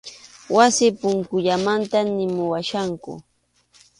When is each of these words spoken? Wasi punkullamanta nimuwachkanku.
Wasi 0.55 0.85
punkullamanta 0.99 1.97
nimuwachkanku. 2.15 3.13